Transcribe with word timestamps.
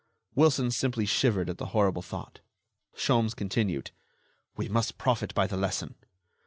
Wilson 0.33 0.71
simply 0.71 1.05
shivered 1.05 1.47
at 1.47 1.59
the 1.59 1.67
horrible 1.77 2.01
thought. 2.01 2.39
Sholmes 2.95 3.35
continued: 3.35 3.91
"We 4.57 4.67
must 4.67 4.97
profit 4.97 5.35
by 5.35 5.45
the 5.45 5.57
lesson. 5.57 5.93